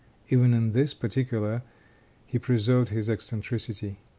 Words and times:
Even 0.29 0.51
in 0.55 0.71
this 0.71 0.95
particular 0.95 1.61
he 2.25 2.39
preserved 2.39 2.89
his 2.89 3.07
eccentricity. 3.07 3.99